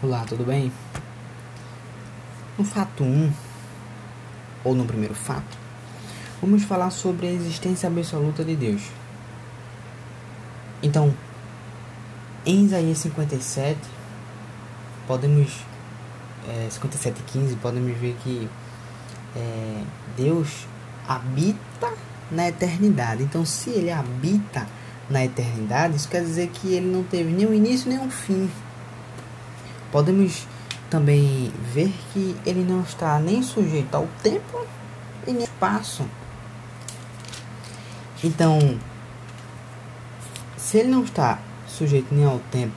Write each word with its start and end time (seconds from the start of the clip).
Olá, 0.00 0.24
tudo 0.28 0.44
bem? 0.44 0.70
No 2.56 2.64
fato 2.64 3.02
1, 3.02 3.32
ou 4.62 4.72
no 4.72 4.84
primeiro 4.84 5.12
fato, 5.12 5.58
vamos 6.40 6.62
falar 6.62 6.90
sobre 6.90 7.26
a 7.26 7.32
existência 7.32 7.88
absoluta 7.88 8.44
de 8.44 8.54
Deus. 8.54 8.80
Então, 10.80 11.12
em 12.46 12.64
Isaías 12.64 12.98
57, 12.98 13.76
podemos. 15.08 15.64
É, 16.48 16.68
57 16.70 17.18
e 17.18 17.22
15, 17.32 17.56
podemos 17.56 17.98
ver 17.98 18.16
que 18.22 18.48
é, 19.34 19.82
Deus 20.16 20.68
habita 21.08 21.92
na 22.30 22.48
eternidade. 22.48 23.24
Então, 23.24 23.44
se 23.44 23.70
ele 23.70 23.90
habita 23.90 24.64
na 25.10 25.24
eternidade, 25.24 25.96
isso 25.96 26.08
quer 26.08 26.22
dizer 26.22 26.50
que 26.50 26.72
ele 26.72 26.86
não 26.86 27.02
teve 27.02 27.32
nem 27.32 27.48
um 27.48 27.52
início 27.52 27.90
nem 27.90 27.98
um 27.98 28.08
fim. 28.08 28.48
Podemos 29.90 30.46
também 30.90 31.52
ver 31.72 31.92
que 32.12 32.36
ele 32.46 32.64
não 32.64 32.82
está 32.82 33.18
nem 33.18 33.42
sujeito 33.42 33.94
ao 33.94 34.06
tempo 34.22 34.66
e 35.26 35.32
nem 35.32 35.42
ao 35.42 35.44
espaço. 35.44 36.04
Então, 38.22 38.78
se 40.56 40.78
ele 40.78 40.88
não 40.88 41.04
está 41.04 41.38
sujeito 41.66 42.14
nem 42.14 42.24
ao 42.24 42.38
tempo 42.50 42.74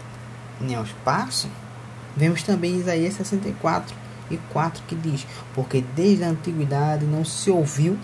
nem 0.60 0.76
ao 0.76 0.84
espaço, 0.84 1.50
vemos 2.16 2.44
também 2.44 2.78
Isaías 2.78 3.16
64 3.16 3.96
e 4.30 4.38
4 4.54 4.84
que 4.88 4.96
diz: 4.96 5.26
Porque 5.54 5.84
desde 5.96 6.24
a 6.24 6.30
antiguidade 6.30 7.06
não 7.06 7.26
se 7.26 7.50
ouviu, 7.50 7.98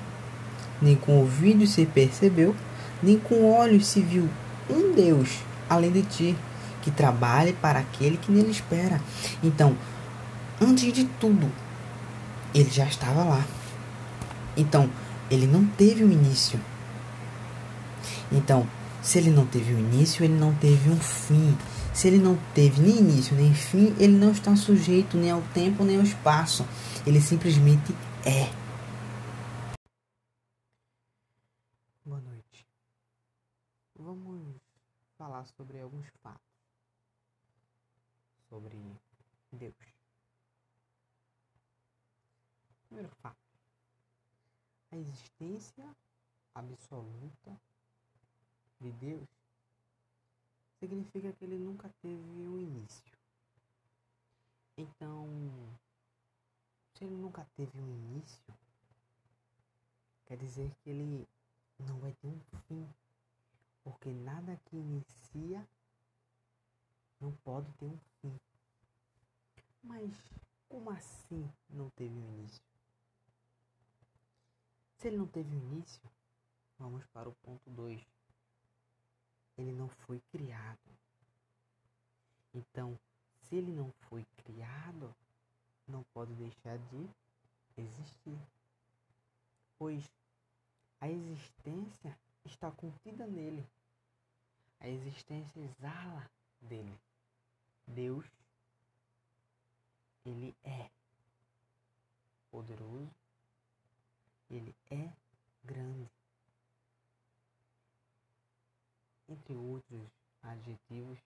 nem 0.82 0.96
com 0.96 1.18
ouvidos 1.20 1.72
se 1.72 1.86
percebeu, 1.86 2.56
nem 3.02 3.20
com 3.20 3.52
olhos 3.54 3.86
se 3.88 4.02
viu 4.02 4.28
um 4.70 4.94
Deus 4.94 5.38
além 5.70 5.92
de 5.92 6.02
ti 6.02 6.38
que 6.88 6.92
trabalhe 6.92 7.52
para 7.52 7.80
aquele 7.80 8.16
que 8.16 8.32
nele 8.32 8.50
espera. 8.50 9.02
Então, 9.44 9.78
antes 10.62 10.94
de 10.94 11.04
tudo, 11.04 11.52
ele 12.56 12.70
já 12.70 12.86
estava 12.86 13.26
lá. 13.26 13.46
Então, 14.56 14.90
ele 15.30 15.46
não 15.46 15.66
teve 15.66 16.06
um 16.06 16.10
início. 16.10 16.58
Então, 18.32 18.66
se 19.02 19.18
ele 19.18 19.30
não 19.30 19.46
teve 19.46 19.74
um 19.74 19.80
início, 19.80 20.24
ele 20.24 20.36
não 20.36 20.56
teve 20.56 20.90
um 20.90 20.98
fim. 20.98 21.58
Se 21.94 22.08
ele 22.08 22.20
não 22.20 22.38
teve 22.56 22.82
nem 22.82 23.00
início 23.00 23.36
nem 23.36 23.54
fim, 23.54 23.94
ele 24.00 24.14
não 24.14 24.32
está 24.32 24.56
sujeito 24.56 25.18
nem 25.18 25.32
ao 25.32 25.42
tempo 25.54 25.84
nem 25.84 25.98
ao 25.98 26.04
espaço. 26.04 26.66
Ele 27.06 27.20
simplesmente 27.20 27.94
é. 28.26 28.50
Boa 32.06 32.22
noite. 32.22 32.66
Vamos 34.00 34.56
falar 35.18 35.46
sobre 35.48 35.82
alguns 35.82 36.06
fatos 36.24 36.57
sobre 38.58 38.76
Deus. 39.52 39.76
Primeiro 42.88 43.10
fato: 43.22 43.38
a 44.92 44.98
existência 44.98 45.96
absoluta 46.56 47.62
de 48.82 48.92
Deus 48.94 49.28
significa 50.80 51.32
que 51.34 51.46
ele 51.46 51.60
nunca 51.60 51.88
teve 52.02 52.48
um 52.48 52.58
início. 52.58 53.16
Então, 54.76 55.28
se 56.94 57.04
ele 57.04 57.16
nunca 57.16 57.46
teve 57.56 57.80
um 57.80 57.88
início, 57.88 58.54
quer 60.26 60.38
dizer 60.38 60.72
que 60.82 60.90
ele 60.90 61.28
não 61.78 62.00
vai 62.00 62.14
ter 62.14 62.28
um 62.28 62.40
fim, 62.68 62.90
porque 63.84 64.12
nada 64.12 64.60
que 64.66 64.78
inicia 64.78 65.68
não 67.20 67.32
pode 67.44 67.72
ter 67.74 67.86
um 67.86 68.00
fim. 68.22 68.47
Mas 69.84 70.12
como 70.68 70.90
assim 70.90 71.52
não 71.70 71.90
teve 71.92 72.14
um 72.14 72.34
início? 72.34 72.62
Se 74.98 75.08
ele 75.08 75.18
não 75.18 75.28
teve 75.28 75.50
um 75.50 75.60
início, 75.60 76.02
vamos 76.78 77.06
para 77.08 77.30
o 77.30 77.36
ponto 77.36 77.70
2. 77.70 78.02
Ele 79.58 79.72
não 79.72 79.88
foi 79.88 80.20
criado. 80.32 80.98
Então, 82.54 83.00
se 83.42 83.56
ele 83.56 83.72
não 83.72 83.92
foi 84.10 84.26
criado, 84.38 85.16
não 85.88 86.04
pode 86.14 86.34
deixar 86.34 86.78
de 86.78 87.10
existir. 87.78 88.40
Pois 89.78 90.12
a 91.00 91.08
existência 91.10 92.18
está 92.44 92.72
contida 92.72 93.28
nele. 93.28 93.66
A 94.80 94.88
existência 94.88 95.60
exala 95.60 96.30
dele. 96.62 97.00
Deus, 97.88 98.26
ele 100.30 100.56
é 100.64 100.90
poderoso, 102.52 103.14
ele 104.50 104.76
é 104.90 105.14
grande. 105.64 106.10
Entre 109.30 109.56
outros 109.56 110.10
adjetivos, 110.42 111.20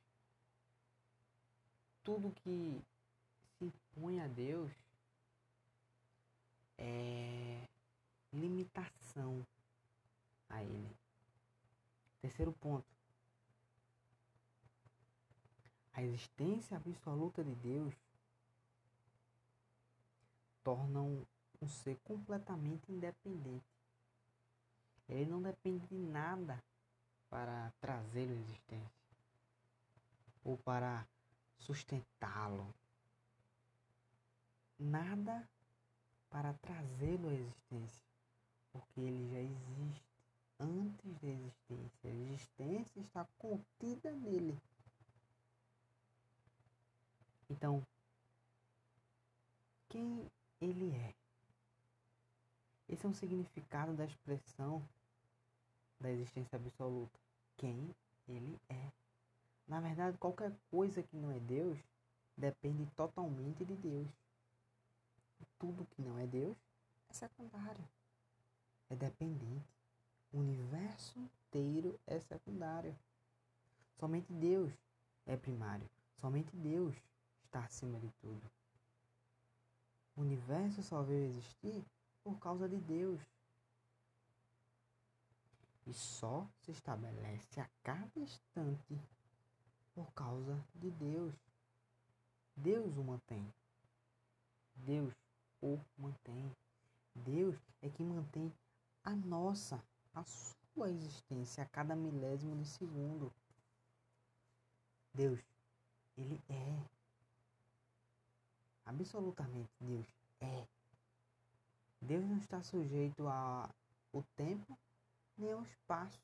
tudo 2.03 2.31
que 2.31 2.83
se 3.57 3.65
impõe 3.65 4.21
a 4.21 4.27
Deus 4.27 4.71
é 6.77 7.67
limitação 8.33 9.45
a 10.49 10.63
Ele. 10.63 10.97
Terceiro 12.21 12.51
ponto 12.53 12.91
a 15.93 16.01
existência 16.03 16.77
absoluta 16.77 17.43
de 17.43 17.53
Deus 17.55 17.93
torna 20.63 21.01
um, 21.01 21.25
um 21.61 21.67
ser 21.67 21.97
completamente 22.03 22.91
independente. 22.91 23.65
Ele 25.07 25.29
não 25.29 25.41
depende 25.41 25.85
de 25.87 25.97
nada 25.97 26.63
para 27.29 27.71
trazê-lo 27.79 28.31
à 28.31 28.35
existência 28.35 29.01
ou 30.43 30.57
para 30.57 31.07
sustentá-lo. 31.57 32.73
Nada 34.79 35.47
para 36.29 36.53
trazê-lo 36.55 37.29
à 37.29 37.33
existência, 37.33 38.01
porque 38.71 39.01
ele 39.01 39.29
já 39.31 39.39
existe 39.39 40.03
antes 40.59 41.19
da 41.19 41.27
existência. 41.27 42.09
A 42.09 42.13
existência 42.13 42.99
está 43.01 43.25
contida 43.37 44.11
nele. 44.11 44.57
Então, 47.49 47.85
quem 49.89 50.31
ele 50.61 50.95
é? 50.95 51.13
Esse 52.87 53.05
é 53.05 53.09
um 53.09 53.13
significado 53.13 53.93
da 53.93 54.05
expressão 54.05 54.87
da 55.99 56.11
existência 56.11 56.55
absoluta. 56.55 57.19
Quem 57.57 57.95
ele 58.27 58.59
é. 58.69 58.91
Na 59.67 59.79
verdade, 59.79 60.17
qualquer 60.17 60.53
coisa 60.69 61.01
que 61.01 61.15
não 61.15 61.31
é 61.31 61.39
Deus 61.39 61.79
depende 62.35 62.85
totalmente 62.95 63.63
de 63.63 63.75
Deus. 63.75 64.07
Tudo 65.57 65.87
que 65.91 66.01
não 66.01 66.17
é 66.17 66.25
Deus 66.25 66.57
é 67.09 67.13
secundário, 67.13 67.87
é 68.89 68.95
dependente. 68.95 69.69
O 70.33 70.39
universo 70.39 71.19
inteiro 71.19 71.99
é 72.07 72.19
secundário. 72.19 72.97
Somente 73.99 74.31
Deus 74.33 74.71
é 75.25 75.37
primário. 75.37 75.87
Somente 76.19 76.55
Deus 76.55 76.95
está 77.45 77.63
acima 77.63 77.99
de 77.99 78.09
tudo. 78.21 78.49
O 80.15 80.21
universo 80.21 80.83
só 80.83 81.01
veio 81.01 81.25
existir 81.25 81.85
por 82.23 82.37
causa 82.39 82.67
de 82.67 82.77
Deus. 82.77 83.21
E 85.87 85.93
só 85.93 86.47
se 86.59 86.71
estabelece 86.71 87.59
a 87.59 87.69
cada 87.83 88.11
instante 88.19 89.01
por 89.95 90.11
causa 90.13 90.63
de 90.75 90.91
Deus. 90.91 91.33
Deus 92.55 92.95
o 92.97 93.03
mantém. 93.03 93.51
Deus 94.75 95.13
o 95.61 95.79
mantém. 95.97 96.55
Deus 97.15 97.57
é 97.81 97.89
que 97.89 98.03
mantém 98.03 98.53
a 99.03 99.15
nossa, 99.15 99.83
a 100.13 100.23
sua 100.23 100.89
existência 100.89 101.63
a 101.63 101.67
cada 101.67 101.95
milésimo 101.95 102.55
de 102.57 102.65
segundo. 102.65 103.33
Deus, 105.13 105.39
Ele 106.17 106.39
é 106.49 107.00
absolutamente 108.85 109.71
Deus 109.79 110.07
é. 110.39 110.67
Deus 112.01 112.25
não 112.25 112.37
está 112.37 112.61
sujeito 112.61 113.27
ao 113.27 114.23
tempo 114.35 114.77
nem 115.37 115.51
ao 115.51 115.61
espaço. 115.63 116.19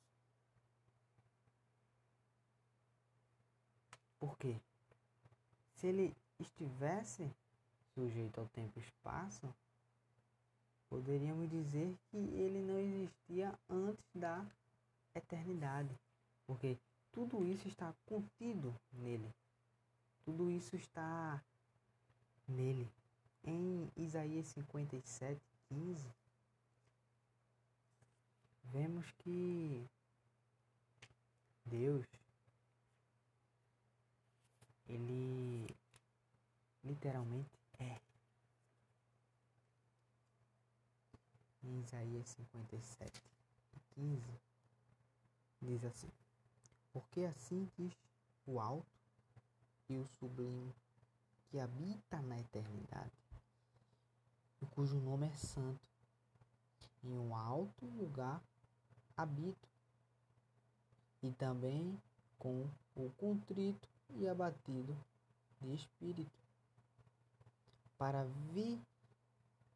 Por 4.20 4.38
quê? 4.38 4.60
Se 5.76 5.88
ele 5.88 6.16
estivesse 6.40 7.32
sujeito 7.94 8.40
ao 8.40 8.48
tempo 8.48 8.80
e 8.80 8.82
espaço, 8.82 9.54
poderíamos 10.90 11.50
dizer 11.50 11.96
que 12.10 12.18
ele 12.18 12.62
não 12.62 12.80
existia 12.80 13.54
antes 13.70 14.06
da 14.16 14.46
eternidade, 15.14 15.96
porque 16.46 16.78
tudo 17.12 17.46
isso 17.46 17.68
está 17.68 17.94
contido 18.06 18.76
nele. 18.94 19.32
Tudo 20.24 20.50
isso 20.50 20.76
está 20.76 21.44
nele. 22.48 22.90
Em 23.44 23.92
Isaías 23.96 24.48
57, 24.48 25.42
15, 25.70 26.10
vemos 28.66 29.12
que 29.20 29.88
Deus 31.66 32.06
ele 34.88 35.68
literalmente 36.84 37.50
é. 37.80 38.00
Em 41.64 41.82
Isaías 41.82 42.28
57, 42.30 43.22
15, 43.96 44.22
diz 45.62 45.84
assim: 45.84 46.12
Porque 46.94 47.22
assim 47.22 47.70
diz 47.78 47.94
o 48.46 48.60
alto 48.60 48.88
e 49.90 49.98
o 49.98 50.08
sublime 50.08 50.74
que 51.50 51.60
habita 51.60 52.22
na 52.22 52.40
eternidade, 52.40 53.12
e 54.62 54.66
cujo 54.68 55.00
nome 55.00 55.28
é 55.28 55.36
santo. 55.36 55.80
Em 57.04 57.18
um 57.18 57.36
alto 57.36 57.86
lugar 57.86 58.42
habito, 59.16 59.70
e 61.22 61.32
também 61.32 62.02
com 62.38 62.70
o 62.96 63.10
contrito 63.18 63.88
e 64.12 64.28
abatido 64.28 64.98
de 65.62 65.74
espírito, 65.74 66.32
para 67.98 68.26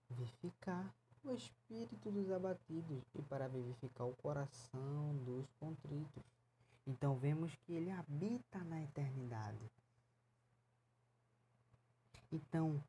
vivificar 0.10 0.94
o 1.24 1.32
espírito 1.32 2.12
dos 2.12 2.32
abatidos 2.32 3.04
e 3.16 3.22
para 3.24 3.48
vivificar 3.48 4.08
o 4.08 4.16
coração 4.16 5.16
dos 5.26 5.46
contritos. 5.60 6.24
Então 6.86 7.16
vemos 7.16 7.56
que 7.56 7.74
ele 7.74 7.92
habita 7.92 8.60
na 8.64 8.82
eternidade. 8.82 9.41
Então, 12.32 12.82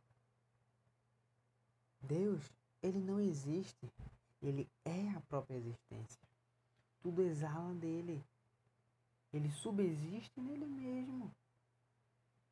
Deus, 2.01 2.53
ele 2.83 3.01
não 3.01 3.21
existe, 3.21 3.93
ele 4.41 4.69
é 4.85 5.11
a 5.11 5.21
própria 5.23 5.57
existência. 5.57 6.21
Tudo 7.01 7.23
exala 7.23 7.75
dele. 7.75 8.25
Ele 9.33 9.51
subsiste 9.51 10.41
nele 10.41 10.67
mesmo. 10.67 11.35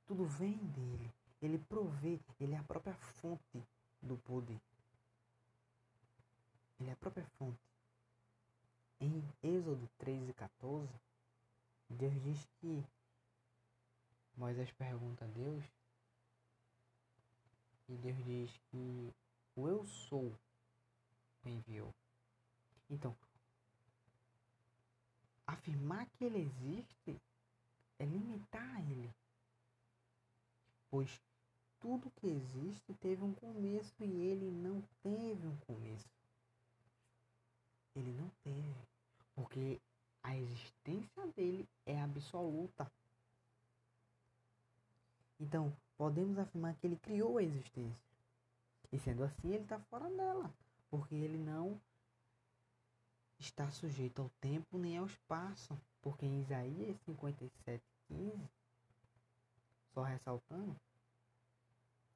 Tudo 0.06 0.24
vem 0.24 0.56
dele. 0.56 1.12
Ele 1.40 1.58
provê, 1.58 2.20
ele 2.40 2.54
é 2.54 2.58
a 2.58 2.64
própria 2.64 2.94
fonte 2.94 3.64
do 4.02 4.16
poder. 4.18 4.60
Ele 6.78 6.90
é 6.90 6.92
a 6.92 6.96
própria 6.96 7.26
fonte. 7.38 7.60
Em 9.00 9.22
Êxodo 9.42 9.88
3 9.98 10.28
e 10.28 10.32
14, 10.32 10.92
Deus 11.88 12.22
diz 12.22 12.48
que 12.60 12.84
Moisés 14.36 14.70
pergunta 14.72 15.24
a 15.24 15.28
Deus 15.28 15.64
e 17.90 17.96
Deus 17.96 18.24
diz 18.24 18.50
que 18.70 19.12
o 19.56 19.66
eu 19.66 19.84
sou 19.84 20.32
me 21.44 21.52
enviou. 21.52 21.92
Então, 22.88 23.16
afirmar 25.46 26.06
que 26.10 26.24
ele 26.24 26.38
existe 26.38 27.20
é 27.98 28.04
limitar 28.04 28.80
ele. 28.90 29.12
Pois 30.88 31.20
tudo 31.80 32.10
que 32.12 32.28
existe 32.28 32.94
teve 32.94 33.24
um 33.24 33.34
começo 33.34 34.04
e 34.04 34.10
ele 34.20 34.50
não 34.50 34.80
teve 35.02 35.46
um 35.46 35.56
começo. 35.58 36.08
Ele 37.96 38.12
não 38.12 38.28
teve. 38.44 38.88
Porque 39.34 39.80
a 40.22 40.36
existência 40.36 41.26
dele 41.28 41.68
é 41.86 42.00
absoluta. 42.00 42.90
Então, 45.40 45.74
podemos 46.00 46.38
afirmar 46.38 46.74
que 46.76 46.86
ele 46.86 46.96
criou 46.96 47.36
a 47.36 47.42
existência. 47.42 48.02
E 48.90 48.98
sendo 48.98 49.22
assim, 49.22 49.52
ele 49.52 49.64
está 49.64 49.78
fora 49.80 50.08
dela. 50.08 50.50
Porque 50.88 51.14
ele 51.14 51.36
não 51.36 51.78
está 53.38 53.70
sujeito 53.70 54.22
ao 54.22 54.30
tempo 54.40 54.78
nem 54.78 54.96
ao 54.96 55.04
espaço. 55.04 55.78
Porque 56.00 56.24
em 56.24 56.40
Isaías 56.40 56.98
57, 57.04 57.84
15, 58.08 58.48
só 59.92 60.02
ressaltando, 60.02 60.74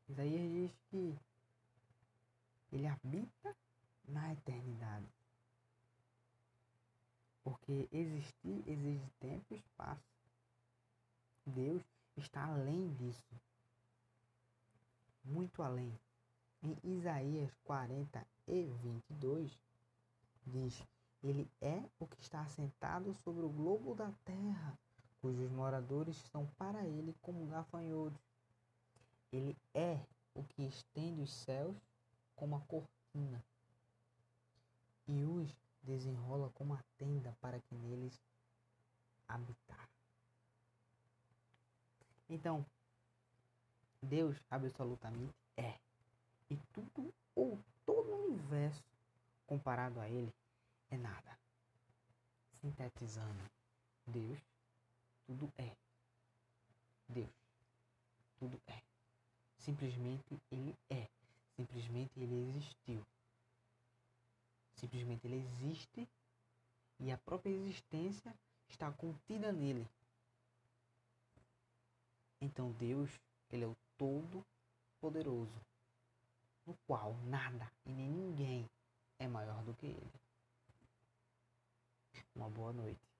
Isaías 0.08 0.50
diz 0.50 0.72
que 0.88 1.18
ele 2.72 2.86
habita 2.86 3.54
na 4.08 4.32
eternidade. 4.32 5.12
Porque 7.42 7.86
existir 7.92 8.64
exige 8.66 9.10
tempo 9.20 9.44
e 9.50 9.58
espaço. 9.58 10.02
Deus 11.44 11.82
está 12.16 12.46
além 12.46 12.90
disso. 12.94 13.22
Muito 15.24 15.62
além. 15.62 15.98
Em 16.62 16.76
Isaías 16.84 17.50
40 17.64 18.26
e 18.46 18.64
22, 18.82 19.58
diz: 20.46 20.86
Ele 21.22 21.50
é 21.60 21.82
o 21.98 22.06
que 22.06 22.20
está 22.20 22.42
assentado 22.42 23.14
sobre 23.24 23.44
o 23.44 23.48
globo 23.48 23.94
da 23.94 24.12
terra, 24.24 24.78
cujos 25.20 25.50
moradores 25.50 26.16
são 26.30 26.46
para 26.58 26.86
ele 26.86 27.14
como 27.22 27.46
gafanhotos. 27.46 28.20
Ele 29.32 29.56
é 29.72 29.98
o 30.34 30.44
que 30.44 30.62
estende 30.62 31.22
os 31.22 31.32
céus 31.32 31.76
como 32.36 32.56
a 32.56 32.60
cortina 32.60 33.42
e 35.06 35.24
os 35.24 35.54
desenrola 35.82 36.50
como 36.54 36.74
a 36.74 36.82
tenda 36.98 37.36
para 37.40 37.60
que 37.60 37.74
neles 37.74 38.20
habitar. 39.28 39.88
Então, 42.28 42.64
Deus 44.14 44.40
absolutamente 44.48 45.34
é. 45.56 45.76
E 46.48 46.56
tudo 46.72 47.12
ou 47.34 47.58
todo 47.84 48.12
o 48.12 48.26
universo 48.26 48.80
comparado 49.44 49.98
a 49.98 50.08
ele 50.08 50.32
é 50.88 50.96
nada. 50.96 51.36
Sintetizando, 52.60 53.50
Deus 54.06 54.38
tudo 55.26 55.52
é. 55.58 55.76
Deus 57.08 57.28
tudo 58.38 58.62
é. 58.68 58.80
Simplesmente 59.58 60.40
ele 60.48 60.78
é. 60.88 61.08
Simplesmente 61.56 62.12
ele 62.16 62.40
existiu. 62.50 63.04
Simplesmente 64.76 65.26
ele 65.26 65.44
existe 65.44 66.08
e 67.00 67.10
a 67.10 67.18
própria 67.18 67.50
existência 67.50 68.32
está 68.68 68.92
contida 68.92 69.50
nele. 69.50 69.84
Então 72.40 72.70
Deus, 72.74 73.10
ele 73.50 73.64
é 73.64 73.66
o 73.66 73.76
todo 73.96 74.44
poderoso, 75.00 75.60
no 76.66 76.74
qual 76.86 77.14
nada 77.24 77.70
e 77.84 77.92
nem 77.92 78.10
ninguém 78.10 78.70
é 79.18 79.28
maior 79.28 79.62
do 79.64 79.74
que 79.74 79.86
ele. 79.86 80.12
Uma 82.34 82.48
boa 82.48 82.72
noite. 82.72 83.13